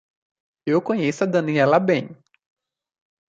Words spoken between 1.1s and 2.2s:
a Daniela bem.